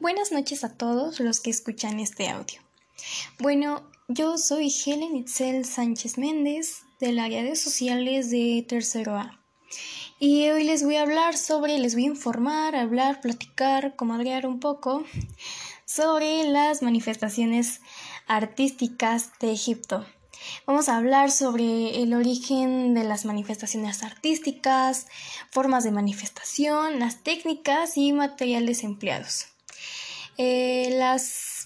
Buenas 0.00 0.30
noches 0.30 0.62
a 0.62 0.68
todos 0.68 1.18
los 1.18 1.40
que 1.40 1.50
escuchan 1.50 1.98
este 1.98 2.28
audio. 2.28 2.60
Bueno, 3.40 3.82
yo 4.06 4.38
soy 4.38 4.72
Helen 4.72 5.16
Itzel 5.16 5.64
Sánchez 5.64 6.18
Méndez 6.18 6.82
del 7.00 7.18
área 7.18 7.42
de 7.42 7.56
sociales 7.56 8.30
de 8.30 8.64
tercero 8.68 9.16
A. 9.16 9.40
Y 10.20 10.48
hoy 10.50 10.62
les 10.62 10.84
voy 10.84 10.94
a 10.94 11.02
hablar 11.02 11.36
sobre, 11.36 11.80
les 11.80 11.94
voy 11.94 12.04
a 12.04 12.10
informar, 12.10 12.76
hablar, 12.76 13.20
platicar, 13.20 13.96
comadrear 13.96 14.46
un 14.46 14.60
poco 14.60 15.02
sobre 15.84 16.44
las 16.44 16.80
manifestaciones 16.80 17.80
artísticas 18.28 19.32
de 19.40 19.50
Egipto. 19.50 20.06
Vamos 20.64 20.88
a 20.88 20.96
hablar 20.96 21.32
sobre 21.32 22.00
el 22.04 22.14
origen 22.14 22.94
de 22.94 23.02
las 23.02 23.24
manifestaciones 23.24 24.04
artísticas, 24.04 25.08
formas 25.50 25.82
de 25.82 25.90
manifestación, 25.90 27.00
las 27.00 27.24
técnicas 27.24 27.96
y 27.96 28.12
materiales 28.12 28.84
empleados. 28.84 29.57
Eh, 30.40 30.90
las 30.92 31.64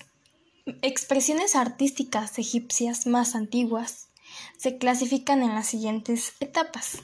expresiones 0.81 1.57
artísticas 1.57 2.39
egipcias 2.39 3.07
más 3.07 3.35
antiguas 3.35 4.09
se 4.57 4.79
clasifican 4.79 5.43
en 5.43 5.55
las 5.55 5.67
siguientes 5.67 6.33
etapas. 6.41 7.03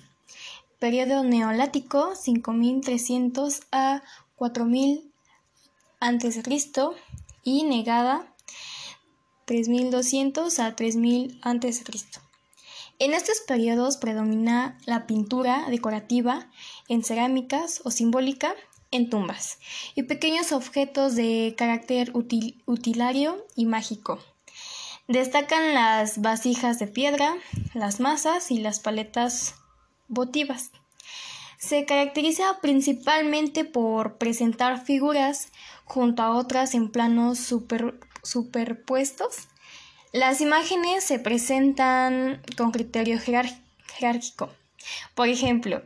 Periodo 0.78 1.24
neolático 1.24 2.14
5300 2.16 3.60
a 3.70 4.02
4000 4.36 5.12
a.C. 6.00 6.42
y 7.44 7.64
negada 7.64 8.32
3200 9.44 10.58
a 10.60 10.74
3000 10.74 11.38
a.C. 11.42 11.84
En 12.98 13.12
estos 13.12 13.40
periodos 13.46 13.98
predomina 13.98 14.78
la 14.86 15.06
pintura 15.06 15.66
decorativa 15.68 16.50
en 16.88 17.04
cerámicas 17.04 17.82
o 17.84 17.90
simbólica 17.90 18.54
en 18.90 19.10
tumbas 19.10 19.58
y 19.94 20.04
pequeños 20.04 20.52
objetos 20.52 21.14
de 21.14 21.54
carácter 21.56 22.12
utilario 22.14 23.46
y 23.54 23.66
mágico. 23.66 24.18
Destacan 25.08 25.74
las 25.74 26.20
vasijas 26.20 26.78
de 26.78 26.86
piedra, 26.86 27.34
las 27.72 27.98
masas 27.98 28.50
y 28.50 28.58
las 28.58 28.78
paletas 28.80 29.54
votivas. 30.06 30.70
Se 31.58 31.86
caracteriza 31.86 32.60
principalmente 32.60 33.64
por 33.64 34.18
presentar 34.18 34.84
figuras 34.84 35.48
junto 35.84 36.22
a 36.22 36.36
otras 36.36 36.74
en 36.74 36.90
planos 36.90 37.38
superpuestos. 38.22 39.48
Las 40.12 40.40
imágenes 40.40 41.04
se 41.04 41.18
presentan 41.18 42.42
con 42.56 42.70
criterio 42.70 43.18
jerárquico. 43.18 44.50
Por 45.14 45.28
ejemplo, 45.28 45.82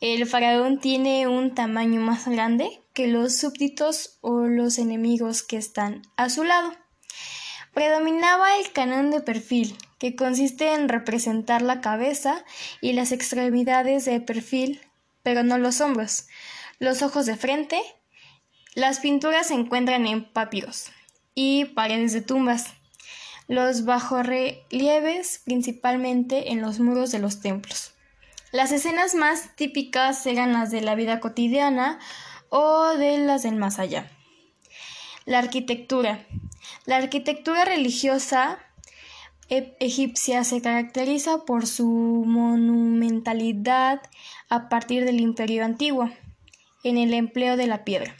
el 0.00 0.26
faraón 0.26 0.80
tiene 0.80 1.28
un 1.28 1.54
tamaño 1.54 2.00
más 2.00 2.26
grande 2.26 2.80
que 2.94 3.06
los 3.06 3.36
súbditos 3.36 4.18
o 4.20 4.46
los 4.46 4.78
enemigos 4.78 5.42
que 5.42 5.56
están 5.56 6.02
a 6.16 6.30
su 6.30 6.44
lado. 6.44 6.72
Predominaba 7.74 8.56
el 8.56 8.72
canon 8.72 9.10
de 9.10 9.20
perfil, 9.20 9.76
que 9.98 10.16
consiste 10.16 10.72
en 10.72 10.88
representar 10.88 11.62
la 11.62 11.80
cabeza 11.80 12.44
y 12.80 12.94
las 12.94 13.12
extremidades 13.12 14.06
de 14.06 14.20
perfil, 14.20 14.80
pero 15.22 15.42
no 15.42 15.58
los 15.58 15.80
hombros, 15.80 16.26
los 16.78 17.02
ojos 17.02 17.26
de 17.26 17.36
frente. 17.36 17.80
Las 18.74 19.00
pinturas 19.00 19.48
se 19.48 19.54
encuentran 19.54 20.06
en 20.06 20.24
papiros 20.24 20.90
y 21.34 21.66
paredes 21.66 22.12
de 22.12 22.22
tumbas. 22.22 22.74
Los 23.46 23.84
bajorrelieves 23.84 25.42
principalmente 25.44 26.52
en 26.52 26.60
los 26.60 26.80
muros 26.80 27.12
de 27.12 27.18
los 27.18 27.40
templos. 27.40 27.92
Las 28.52 28.72
escenas 28.72 29.14
más 29.14 29.54
típicas 29.54 30.26
eran 30.26 30.52
las 30.52 30.72
de 30.72 30.80
la 30.80 30.96
vida 30.96 31.20
cotidiana 31.20 32.00
o 32.48 32.88
de 32.96 33.18
las 33.18 33.42
del 33.42 33.56
más 33.56 33.78
allá. 33.78 34.10
La 35.24 35.38
arquitectura. 35.38 36.26
La 36.84 36.96
arquitectura 36.96 37.64
religiosa 37.64 38.58
e-, 39.48 39.76
egipcia 39.78 40.42
se 40.42 40.60
caracteriza 40.60 41.44
por 41.44 41.66
su 41.66 41.86
monumentalidad 41.86 44.02
a 44.48 44.68
partir 44.68 45.04
del 45.04 45.20
imperio 45.20 45.64
antiguo, 45.64 46.10
en 46.82 46.98
el 46.98 47.14
empleo 47.14 47.56
de 47.56 47.68
la 47.68 47.84
piedra, 47.84 48.16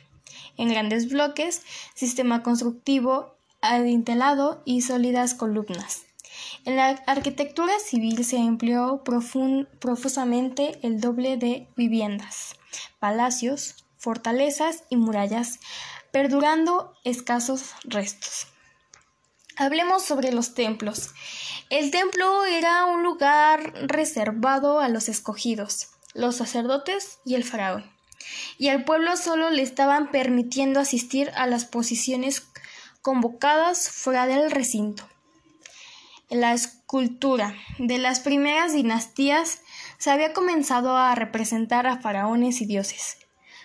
en 0.57 0.69
grandes 0.69 1.09
bloques, 1.09 1.63
sistema 1.95 2.45
constructivo 2.45 3.35
adintelado 3.63 4.63
y 4.65 4.83
sólidas 4.83 5.35
columnas. 5.35 6.05
En 6.67 6.77
la 6.77 6.89
arquitectura 7.07 7.73
civil 7.79 8.25
se 8.25 8.37
empleó 8.37 9.03
profusamente 9.03 10.79
el 10.83 11.01
doble 11.01 11.39
de 11.39 11.69
viviendas, 11.75 12.57
palacios, 12.99 13.87
fortalezas 13.97 14.85
y 14.91 14.97
murallas, 14.97 15.59
perdurando 16.13 16.95
escasos 17.05 17.73
restos. 17.85 18.47
Hablemos 19.57 20.05
sobre 20.05 20.33
los 20.33 20.55
templos. 20.55 21.11
El 21.71 21.91
templo 21.91 22.45
era 22.45 22.85
un 22.85 23.03
lugar 23.05 23.73
reservado 23.87 24.81
a 24.81 24.89
los 24.89 25.09
escogidos, 25.09 25.89
los 26.15 26.37
sacerdotes 26.37 27.21
y 27.25 27.37
el 27.37 27.45
faraón, 27.45 27.91
y 28.59 28.69
al 28.69 28.85
pueblo 28.85 29.17
solo 29.17 29.51
le 29.51 29.63
estaban 29.63 30.11
permitiendo 30.11 30.81
asistir 30.81 31.31
a 31.37 31.47
las 31.47 31.65
posiciones 31.65 32.47
convocadas 33.03 33.89
fuera 33.89 34.27
del 34.27 34.51
recinto. 34.51 35.10
La 36.31 36.53
escultura 36.53 37.57
de 37.81 37.99
las 37.99 38.21
primeras 38.21 38.73
dinastías 38.73 39.63
se 39.99 40.13
había 40.13 40.33
comenzado 40.33 40.97
a 40.97 41.13
representar 41.17 41.89
a 41.89 41.99
faraones 41.99 42.61
y 42.61 42.67
dioses. 42.67 43.17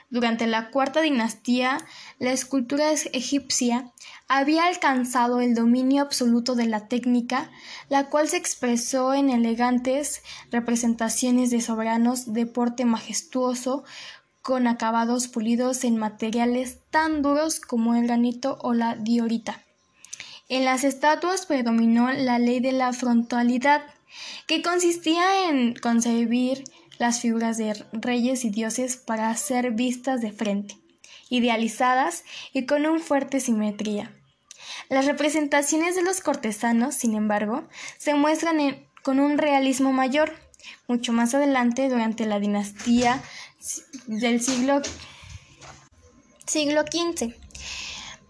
Durante 0.10 0.48
la 0.48 0.72
cuarta 0.72 1.02
dinastía, 1.02 1.78
la 2.18 2.32
escultura 2.32 2.92
egipcia 2.92 3.92
había 4.28 4.66
alcanzado 4.66 5.42
el 5.42 5.54
dominio 5.54 6.02
absoluto 6.02 6.56
de 6.56 6.66
la 6.66 6.88
técnica, 6.88 7.52
la 7.90 8.10
cual 8.10 8.30
se 8.30 8.38
expresó 8.38 9.14
en 9.14 9.30
elegantes 9.30 10.24
representaciones 10.50 11.52
de 11.52 11.62
soberanos 11.62 12.34
de 12.34 12.48
porte 12.48 12.84
majestuoso, 12.84 13.84
con 14.42 14.66
acabados 14.66 15.28
pulidos 15.28 15.84
en 15.84 15.98
materiales 15.98 16.80
tan 16.90 17.22
duros 17.22 17.60
como 17.60 17.94
el 17.94 18.08
granito 18.08 18.58
o 18.62 18.74
la 18.74 18.96
diorita. 18.96 19.65
En 20.48 20.64
las 20.64 20.84
estatuas 20.84 21.48
predominó 21.48 22.12
la 22.12 22.38
ley 22.38 22.60
de 22.60 22.72
la 22.72 22.94
frontalidad, 22.94 23.82
que 24.46 24.62
consistía 24.62 25.50
en 25.50 25.74
concebir 25.74 26.64
las 27.00 27.20
figuras 27.20 27.58
de 27.58 27.84
reyes 27.92 28.46
y 28.46 28.52
dioses 28.52 28.96
para 28.96 29.36
ser 29.36 29.72
vistas 29.72 30.22
de 30.22 30.32
frente, 30.32 30.78
idealizadas 31.30 32.24
y 32.54 32.66
con 32.68 32.86
una 32.86 33.00
fuerte 33.00 33.40
simetría. 33.40 34.16
Las 34.90 35.06
representaciones 35.06 35.96
de 35.96 36.04
los 36.04 36.22
cortesanos, 36.22 36.94
sin 36.94 37.16
embargo, 37.16 37.68
se 37.98 38.14
muestran 38.14 38.88
con 39.02 39.20
un 39.20 39.40
realismo 39.40 39.94
mayor, 39.94 40.32
mucho 40.88 41.12
más 41.12 41.34
adelante 41.34 41.90
durante 41.90 42.26
la 42.28 42.40
dinastía 42.40 43.22
del 44.06 44.42
siglo, 44.42 44.82
siglo 46.46 46.82
XV. 46.84 47.34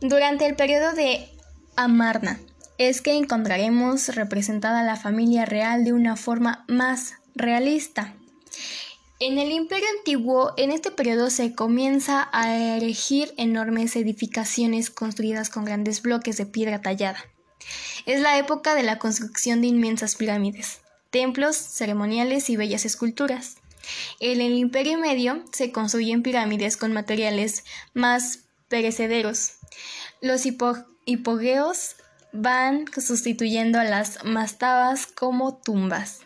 Durante 0.01 0.45
el 0.45 0.55
periodo 0.55 0.93
de 0.93 1.29
Amarna 1.75 2.39
es 2.77 3.01
que 3.01 3.13
encontraremos 3.13 4.15
representada 4.15 4.83
la 4.83 4.95
familia 4.95 5.45
real 5.45 5.83
de 5.83 5.93
una 5.93 6.15
forma 6.15 6.65
más 6.67 7.15
realista. 7.35 8.13
En 9.19 9.39
el 9.39 9.51
Imperio 9.51 9.87
Antiguo, 9.97 10.53
en 10.57 10.71
este 10.71 10.91
periodo 10.91 11.29
se 11.29 11.55
comienza 11.55 12.29
a 12.33 12.53
erigir 12.53 13.33
enormes 13.37 13.95
edificaciones 13.95 14.89
construidas 14.89 15.49
con 15.49 15.63
grandes 15.63 16.01
bloques 16.01 16.37
de 16.37 16.45
piedra 16.45 16.81
tallada. 16.81 17.23
Es 18.05 18.21
la 18.21 18.37
época 18.37 18.75
de 18.75 18.83
la 18.83 18.99
construcción 18.99 19.61
de 19.61 19.67
inmensas 19.67 20.15
pirámides, 20.15 20.81
templos, 21.11 21.55
ceremoniales 21.55 22.49
y 22.49 22.57
bellas 22.57 22.85
esculturas. 22.85 23.55
En 24.19 24.41
el 24.41 24.53
Imperio 24.53 24.97
Medio 24.97 25.43
se 25.51 25.71
construyen 25.71 26.23
pirámides 26.23 26.75
con 26.75 26.91
materiales 26.91 27.63
más 27.93 28.39
perecederos. 28.67 29.53
Los 30.21 30.45
hipogeos 31.05 31.95
van 32.31 32.85
sustituyendo 32.97 33.79
a 33.79 33.83
las 33.83 34.23
mastabas 34.23 35.07
como 35.07 35.55
tumbas. 35.55 36.21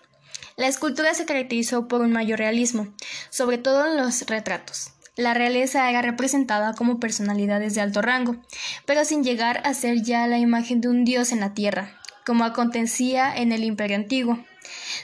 La 0.55 0.67
escultura 0.67 1.13
se 1.13 1.25
caracterizó 1.25 1.87
por 1.87 2.01
un 2.01 2.11
mayor 2.11 2.39
realismo, 2.39 2.93
sobre 3.29 3.57
todo 3.57 3.85
en 3.85 3.97
los 3.97 4.25
retratos. 4.25 4.91
La 5.15 5.33
realeza 5.33 5.89
era 5.89 6.01
representada 6.01 6.73
como 6.73 6.99
personalidades 6.99 7.75
de 7.75 7.81
alto 7.81 8.01
rango, 8.01 8.37
pero 8.85 9.05
sin 9.05 9.23
llegar 9.23 9.61
a 9.65 9.73
ser 9.73 10.01
ya 10.01 10.27
la 10.27 10.37
imagen 10.37 10.81
de 10.81 10.87
un 10.87 11.03
dios 11.03 11.31
en 11.31 11.41
la 11.41 11.53
tierra, 11.53 11.99
como 12.25 12.45
acontecía 12.45 13.35
en 13.35 13.51
el 13.51 13.63
Imperio 13.63 13.97
Antiguo. 13.97 14.39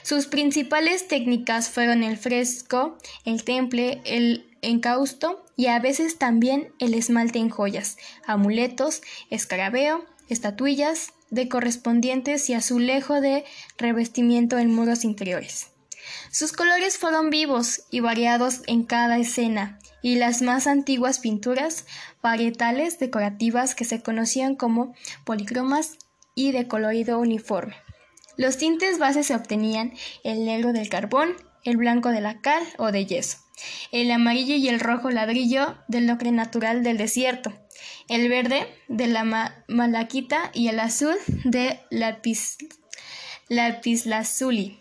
Sus 0.02 0.26
principales 0.26 1.08
técnicas 1.08 1.68
fueron 1.68 2.02
el 2.02 2.16
fresco, 2.16 2.98
el 3.24 3.44
temple, 3.44 4.00
el 4.04 4.45
encausto 4.66 5.44
y 5.56 5.66
a 5.66 5.78
veces 5.78 6.18
también 6.18 6.72
el 6.78 6.94
esmalte 6.94 7.38
en 7.38 7.50
joyas, 7.50 7.96
amuletos, 8.26 9.02
escarabeo, 9.30 10.04
estatuillas 10.28 11.12
de 11.30 11.48
correspondientes 11.48 12.48
y 12.50 12.54
azulejo 12.54 13.20
de 13.20 13.44
revestimiento 13.78 14.58
en 14.58 14.74
muros 14.74 15.04
interiores. 15.04 15.68
Sus 16.30 16.52
colores 16.52 16.98
fueron 16.98 17.30
vivos 17.30 17.82
y 17.90 18.00
variados 18.00 18.62
en 18.66 18.84
cada 18.84 19.18
escena, 19.18 19.78
y 20.02 20.16
las 20.16 20.40
más 20.40 20.66
antiguas 20.66 21.18
pinturas 21.18 21.84
varietales 22.22 22.98
decorativas 22.98 23.74
que 23.74 23.84
se 23.84 24.02
conocían 24.02 24.54
como 24.54 24.94
policromas 25.24 25.98
y 26.34 26.52
de 26.52 26.68
colorido 26.68 27.18
uniforme. 27.18 27.74
Los 28.36 28.58
tintes 28.58 28.98
bases 28.98 29.26
se 29.26 29.34
obtenían 29.34 29.94
el 30.22 30.44
negro 30.44 30.72
del 30.72 30.88
carbón, 30.88 31.34
el 31.64 31.76
blanco 31.76 32.10
de 32.10 32.20
la 32.20 32.40
cal 32.40 32.62
o 32.78 32.92
de 32.92 33.06
yeso, 33.06 33.38
el 33.92 34.10
amarillo 34.10 34.54
y 34.54 34.68
el 34.68 34.80
rojo 34.80 35.10
ladrillo 35.10 35.76
del 35.88 36.10
ocre 36.10 36.32
natural 36.32 36.82
del 36.82 36.98
desierto, 36.98 37.52
el 38.08 38.28
verde 38.28 38.66
de 38.88 39.06
la 39.06 39.24
malaquita 39.68 40.50
y 40.54 40.68
el 40.68 40.80
azul 40.80 41.16
de 41.44 41.80
lapis, 41.90 42.58
lapislazuli. 43.48 44.80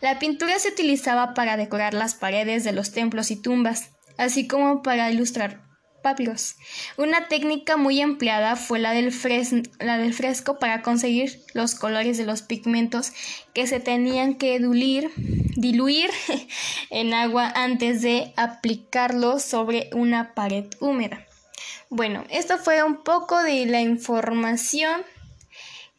La 0.00 0.18
pintura 0.18 0.58
se 0.58 0.68
utilizaba 0.68 1.34
para 1.34 1.56
decorar 1.56 1.94
las 1.94 2.14
paredes 2.14 2.64
de 2.64 2.72
los 2.72 2.92
templos 2.92 3.30
y 3.30 3.36
tumbas, 3.40 3.90
así 4.18 4.46
como 4.46 4.82
para 4.82 5.10
ilustrar 5.10 5.64
papiros. 6.04 6.56
Una 6.98 7.28
técnica 7.28 7.78
muy 7.78 8.02
empleada 8.02 8.56
fue 8.56 8.78
la 8.78 8.92
del, 8.92 9.10
fresco 9.10 10.58
para 10.58 10.82
conseguir 10.82 11.42
los 11.54 11.74
colores 11.74 12.18
de 12.18 12.26
los 12.26 12.42
pigmentos 12.42 13.12
que 13.54 13.66
se 13.66 13.80
tenían 13.80 14.34
que 14.34 14.58
diluir, 14.58 15.10
diluir 15.56 16.10
en 16.90 17.14
agua 17.14 17.50
antes 17.56 18.02
de 18.02 18.34
aplicarlos 18.36 19.42
sobre 19.42 19.88
una 19.94 20.34
pared 20.34 20.66
húmeda. 20.78 21.26
Bueno, 21.88 22.24
esto 22.28 22.58
fue 22.58 22.82
un 22.82 23.02
poco 23.02 23.42
de 23.42 23.64
la 23.64 23.80
información 23.80 25.02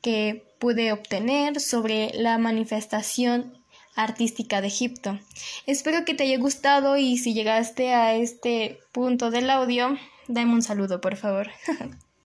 que 0.01 0.45
pude 0.59 0.91
obtener 0.91 1.59
sobre 1.59 2.11
la 2.13 2.37
manifestación 2.37 3.64
artística 3.95 4.61
de 4.61 4.67
Egipto. 4.67 5.19
Espero 5.65 6.05
que 6.05 6.13
te 6.13 6.23
haya 6.23 6.37
gustado 6.37 6.97
y 6.97 7.17
si 7.17 7.33
llegaste 7.33 7.93
a 7.93 8.15
este 8.15 8.79
punto 8.91 9.31
del 9.31 9.49
audio, 9.49 9.97
dame 10.27 10.53
un 10.53 10.61
saludo, 10.61 11.01
por 11.01 11.15
favor. 11.15 11.49